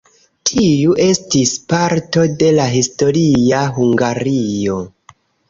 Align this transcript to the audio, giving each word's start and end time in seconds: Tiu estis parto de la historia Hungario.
Tiu 0.51 0.95
estis 1.03 1.51
parto 1.73 2.23
de 2.39 2.49
la 2.61 2.65
historia 2.77 3.61
Hungario. 3.85 4.81